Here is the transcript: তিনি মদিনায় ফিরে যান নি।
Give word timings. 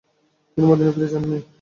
তিনি 0.51 0.65
মদিনায় 0.69 0.93
ফিরে 0.95 1.07
যান 1.11 1.23
নি। 1.29 1.37